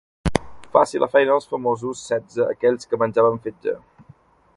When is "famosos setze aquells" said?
1.51-2.91